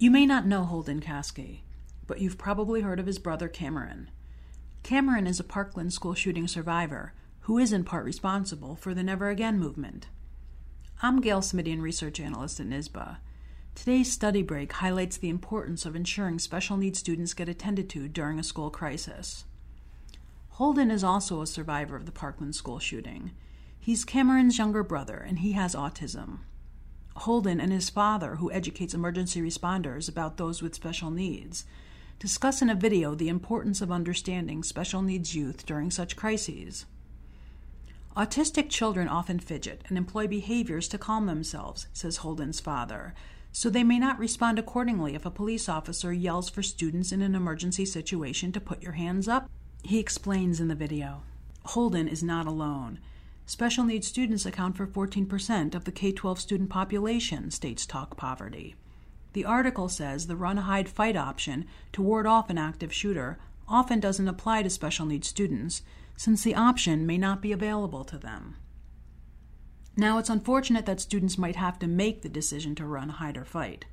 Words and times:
You 0.00 0.10
may 0.10 0.24
not 0.24 0.46
know 0.46 0.64
Holden 0.64 1.00
Kasky, 1.00 1.60
but 2.06 2.22
you've 2.22 2.38
probably 2.38 2.80
heard 2.80 2.98
of 2.98 3.04
his 3.04 3.18
brother 3.18 3.48
Cameron. 3.48 4.10
Cameron 4.82 5.26
is 5.26 5.38
a 5.38 5.44
Parkland 5.44 5.92
school 5.92 6.14
shooting 6.14 6.48
survivor 6.48 7.12
who 7.40 7.58
is 7.58 7.70
in 7.70 7.84
part 7.84 8.06
responsible 8.06 8.76
for 8.76 8.94
the 8.94 9.02
Never 9.02 9.28
Again 9.28 9.58
movement. 9.58 10.06
I'm 11.02 11.20
Gail 11.20 11.42
Smidian, 11.42 11.82
research 11.82 12.18
analyst 12.18 12.60
at 12.60 12.66
NISBA. 12.66 13.18
Today's 13.74 14.10
study 14.10 14.42
break 14.42 14.72
highlights 14.72 15.18
the 15.18 15.28
importance 15.28 15.84
of 15.84 15.94
ensuring 15.94 16.38
special 16.38 16.78
needs 16.78 16.98
students 16.98 17.34
get 17.34 17.50
attended 17.50 17.90
to 17.90 18.08
during 18.08 18.38
a 18.38 18.42
school 18.42 18.70
crisis. 18.70 19.44
Holden 20.52 20.90
is 20.90 21.04
also 21.04 21.42
a 21.42 21.46
survivor 21.46 21.94
of 21.94 22.06
the 22.06 22.10
Parkland 22.10 22.54
school 22.54 22.78
shooting. 22.78 23.32
He's 23.78 24.06
Cameron's 24.06 24.56
younger 24.56 24.82
brother, 24.82 25.18
and 25.18 25.40
he 25.40 25.52
has 25.52 25.74
autism. 25.74 26.38
Holden 27.20 27.60
and 27.60 27.70
his 27.70 27.90
father, 27.90 28.36
who 28.36 28.50
educates 28.50 28.94
emergency 28.94 29.42
responders 29.42 30.08
about 30.08 30.38
those 30.38 30.62
with 30.62 30.74
special 30.74 31.10
needs, 31.10 31.66
discuss 32.18 32.62
in 32.62 32.70
a 32.70 32.74
video 32.74 33.14
the 33.14 33.28
importance 33.28 33.82
of 33.82 33.92
understanding 33.92 34.62
special 34.62 35.02
needs 35.02 35.34
youth 35.34 35.66
during 35.66 35.90
such 35.90 36.16
crises. 36.16 36.86
Autistic 38.16 38.70
children 38.70 39.06
often 39.06 39.38
fidget 39.38 39.82
and 39.88 39.98
employ 39.98 40.26
behaviors 40.26 40.88
to 40.88 40.98
calm 40.98 41.26
themselves, 41.26 41.86
says 41.92 42.18
Holden's 42.18 42.58
father, 42.58 43.14
so 43.52 43.68
they 43.68 43.84
may 43.84 43.98
not 43.98 44.18
respond 44.18 44.58
accordingly 44.58 45.14
if 45.14 45.26
a 45.26 45.30
police 45.30 45.68
officer 45.68 46.12
yells 46.12 46.48
for 46.48 46.62
students 46.62 47.12
in 47.12 47.20
an 47.20 47.34
emergency 47.34 47.84
situation 47.84 48.50
to 48.52 48.60
put 48.60 48.82
your 48.82 48.92
hands 48.92 49.28
up. 49.28 49.50
He 49.82 49.98
explains 49.98 50.58
in 50.58 50.68
the 50.68 50.74
video 50.74 51.22
Holden 51.66 52.08
is 52.08 52.22
not 52.22 52.46
alone. 52.46 52.98
Special 53.50 53.82
needs 53.82 54.06
students 54.06 54.46
account 54.46 54.76
for 54.76 54.86
14% 54.86 55.74
of 55.74 55.82
the 55.82 55.90
K 55.90 56.12
12 56.12 56.38
student 56.38 56.70
population, 56.70 57.50
states 57.50 57.84
Talk 57.84 58.16
Poverty. 58.16 58.76
The 59.32 59.44
article 59.44 59.88
says 59.88 60.28
the 60.28 60.36
run, 60.36 60.56
hide, 60.58 60.88
fight 60.88 61.16
option 61.16 61.66
to 61.92 62.00
ward 62.00 62.28
off 62.28 62.48
an 62.48 62.58
active 62.58 62.92
shooter 62.92 63.40
often 63.66 63.98
doesn't 63.98 64.28
apply 64.28 64.62
to 64.62 64.70
special 64.70 65.04
needs 65.04 65.26
students, 65.26 65.82
since 66.16 66.44
the 66.44 66.54
option 66.54 67.04
may 67.04 67.18
not 67.18 67.42
be 67.42 67.50
available 67.50 68.04
to 68.04 68.18
them. 68.18 68.54
Now, 69.96 70.18
it's 70.18 70.30
unfortunate 70.30 70.86
that 70.86 71.00
students 71.00 71.36
might 71.36 71.56
have 71.56 71.76
to 71.80 71.88
make 71.88 72.22
the 72.22 72.28
decision 72.28 72.76
to 72.76 72.86
run, 72.86 73.08
hide, 73.08 73.36
or 73.36 73.44
fight. 73.44 73.84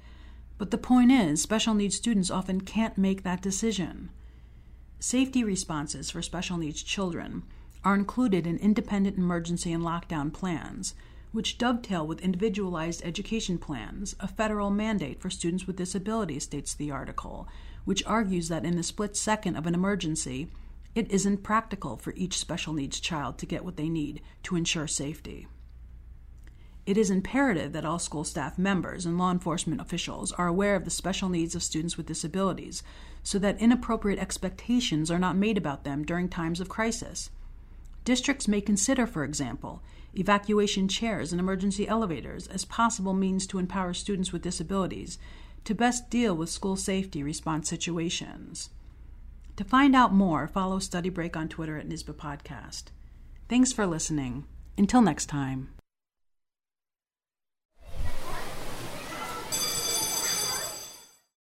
But 0.59 0.69
the 0.69 0.77
point 0.77 1.11
is, 1.11 1.42
special 1.42 1.73
needs 1.73 1.95
students 1.95 2.30
often 2.30 2.61
can't 2.61 2.95
make 2.95 3.23
that 3.23 3.42
decision. 3.42 4.11
Safety 4.99 5.44
responses 5.44 6.11
for 6.11 6.21
special 6.21 6.58
needs 6.58 6.83
children 6.83 7.42
are 7.88 7.95
included 7.95 8.45
in 8.45 8.57
independent 8.57 9.17
emergency 9.17 9.71
and 9.71 9.81
lockdown 9.81 10.33
plans, 10.33 10.93
which 11.31 11.57
dovetail 11.57 12.05
with 12.05 12.19
individualized 12.19 13.02
education 13.05 13.57
plans, 13.57 14.13
a 14.19 14.27
federal 14.27 14.69
mandate 14.69 15.21
for 15.21 15.30
students 15.30 15.66
with 15.66 15.77
disabilities, 15.77 16.43
states 16.43 16.73
the 16.73 16.91
article, 16.91 17.47
which 17.85 18.05
argues 18.05 18.49
that 18.49 18.65
in 18.65 18.75
the 18.75 18.83
split 18.83 19.15
second 19.15 19.55
of 19.55 19.65
an 19.65 19.73
emergency, 19.73 20.49
it 20.95 21.09
isn't 21.09 21.43
practical 21.43 21.95
for 21.95 22.11
each 22.17 22.38
special 22.38 22.73
needs 22.73 22.99
child 22.99 23.38
to 23.38 23.45
get 23.45 23.63
what 23.63 23.77
they 23.77 23.88
need 23.88 24.21
to 24.43 24.58
ensure 24.58 24.85
safety. 24.85 25.47
It 26.85 26.97
is 26.97 27.09
imperative 27.09 27.71
that 27.71 27.85
all 27.85 27.99
school 27.99 28.25
staff 28.25 28.58
members 28.58 29.05
and 29.05 29.17
law 29.17 29.31
enforcement 29.31 29.80
officials 29.80 30.33
are 30.33 30.47
aware 30.47 30.75
of 30.75 30.83
the 30.83 30.91
special 30.91 31.30
needs 31.30 31.55
of 31.55 31.63
students 31.63 31.95
with 31.95 32.05
disabilities 32.05 32.83
so 33.23 33.39
that 33.39 33.61
inappropriate 33.61 34.19
expectations 34.19 35.09
are 35.09 35.17
not 35.17 35.38
made 35.38 35.58
about 35.58 35.85
them 35.85 36.03
during 36.03 36.27
times 36.27 36.59
of 36.59 36.67
crisis. 36.67 37.30
Districts 38.08 38.47
may 38.47 38.61
consider, 38.61 39.05
for 39.05 39.25
example, 39.25 39.83
evacuation 40.16 40.88
chairs 40.88 41.33
and 41.33 41.41
emergency 41.41 41.86
elevators 41.89 42.47
as 42.47 42.64
possible 42.64 43.14
means 43.14 43.45
to 43.45 43.59
empower 43.59 43.94
students 43.94 44.31
with 44.31 44.41
disabilities 44.41 45.19
to 45.66 45.75
best 45.75 46.09
deal 46.09 46.33
with 46.33 46.49
school 46.49 46.77
safety 46.77 47.22
response 47.22 47.67
situations. 47.67 48.69
To 49.58 49.66
find 49.66 49.94
out 49.94 50.14
more, 50.14 50.47
follow 50.47 50.80
Study 50.80 51.09
Break 51.09 51.36
on 51.36 51.49
Twitter 51.49 51.77
at 51.77 51.89
NISBA 51.89 52.14
Podcast. 52.14 52.92
Thanks 53.49 53.73
for 53.73 53.86
listening. 53.86 54.45
Until 54.77 55.02
next 55.02 55.26
time. 55.26 55.77